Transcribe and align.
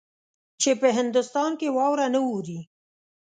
چې 0.61 0.71
په 0.81 0.87
هندوستان 0.97 1.51
کې 1.59 1.67
واوره 1.77 2.07
نه 2.13 2.19
اوري. 2.27 2.59